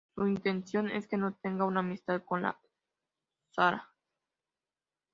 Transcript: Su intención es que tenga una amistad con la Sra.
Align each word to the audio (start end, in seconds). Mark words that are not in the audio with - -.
Su 0.15 0.25
intención 0.25 0.89
es 0.89 1.05
que 1.05 1.19
tenga 1.43 1.63
una 1.65 1.81
amistad 1.81 2.23
con 2.23 2.41
la 2.41 2.59
Sra. 3.51 3.91